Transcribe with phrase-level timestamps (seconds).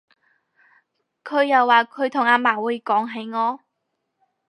[1.23, 3.59] 佢又話佢同阿嫲會講起我